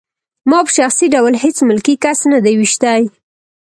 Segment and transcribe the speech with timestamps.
[0.49, 3.01] ما په شخصي ډول هېڅ ملکي کس نه دی ویشتی